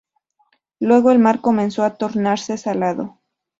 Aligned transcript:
Luego 0.79 1.11
el 1.11 1.19
mar 1.19 1.41
comenzó 1.41 1.83
a 1.83 1.95
tornarse 1.97 2.57
salado. 2.57 3.19